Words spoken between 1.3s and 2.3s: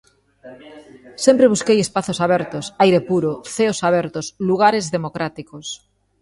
busquei espazos